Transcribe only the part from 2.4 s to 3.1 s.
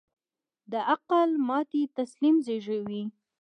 زېږوي.